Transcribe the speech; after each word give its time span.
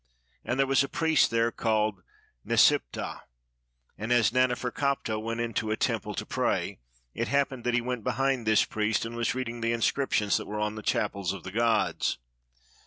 And 0.43 0.57
there 0.59 0.65
was 0.65 0.83
a 0.83 0.89
priest 0.89 1.29
there 1.29 1.51
called 1.51 2.01
Nesiptah; 2.43 3.21
and 3.99 4.11
as 4.11 4.31
Naneferkaptah 4.33 5.19
went 5.21 5.41
into 5.41 5.69
a 5.69 5.77
temple 5.77 6.15
to 6.15 6.25
pray, 6.25 6.79
it 7.13 7.27
happened 7.27 7.65
that 7.65 7.75
he 7.75 7.81
went 7.81 8.03
behind 8.03 8.47
this 8.47 8.65
priest, 8.65 9.05
and 9.05 9.15
was 9.15 9.35
reading 9.35 9.61
the 9.61 9.73
inscriptions 9.73 10.37
that 10.37 10.47
were 10.47 10.59
on 10.59 10.73
the 10.73 10.81
chapels 10.81 11.33
of 11.33 11.43
the 11.43 11.51
gods. 11.51 12.17